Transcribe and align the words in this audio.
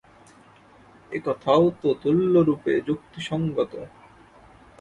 এ 1.11 1.19
কথাও 1.25 1.63
তো 1.81 1.89
তুল্যরূপে 2.01 2.73
যুক্তিসঙ্গত। 2.87 3.73